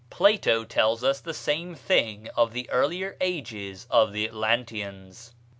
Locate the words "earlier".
2.71-3.15